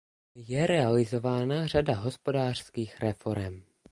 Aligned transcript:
Je 0.35 0.67
realizována 0.67 1.67
řada 1.67 1.95
hospodářských 1.95 2.99
reforem. 3.01 3.63